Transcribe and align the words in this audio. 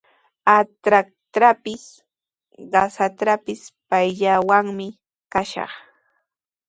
Atraqtrawpis, 0.57 1.83
qasatrawpis 2.71 3.61
payllawanmi 3.89 4.87
kashaq. 5.31 5.71